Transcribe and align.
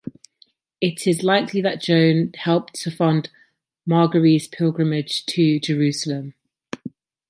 It 0.81 1.05
is 1.05 1.21
likely 1.21 1.61
that 1.61 1.79
Joan 1.79 2.31
helped 2.35 2.73
to 2.81 2.89
fund 2.89 3.29
Margery's 3.85 4.47
pilgrimage 4.47 5.27
to 5.27 5.59
Jerusalem. 5.59 6.33